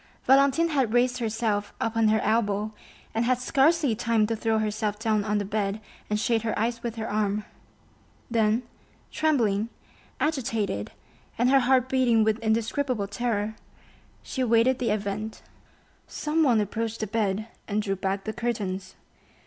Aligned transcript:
Valentine 0.25 0.69
had 0.69 0.95
raised 0.95 1.19
herself 1.19 1.75
upon 1.79 2.07
her 2.07 2.19
elbow, 2.21 2.71
and 3.13 3.23
had 3.23 3.37
scarcely 3.37 3.93
time 3.93 4.25
to 4.25 4.35
throw 4.35 4.57
herself 4.57 4.97
down 4.97 5.23
on 5.23 5.37
the 5.37 5.45
bed 5.45 5.79
and 6.09 6.19
shade 6.19 6.41
her 6.41 6.57
eyes 6.57 6.81
with 6.81 6.95
her 6.95 7.07
arm; 7.07 7.45
then, 8.27 8.63
trembling, 9.11 9.69
agitated, 10.19 10.91
and 11.37 11.51
her 11.51 11.59
heart 11.59 11.87
beating 11.87 12.23
with 12.23 12.39
indescribable 12.39 13.07
terror, 13.07 13.55
she 14.23 14.41
awaited 14.41 14.79
the 14.79 14.89
event. 14.89 15.43
Someone 16.07 16.59
approached 16.59 16.99
the 17.01 17.05
bed 17.05 17.45
and 17.67 17.83
drew 17.83 17.95
back 17.95 18.23
the 18.23 18.33
curtains. 18.33 18.95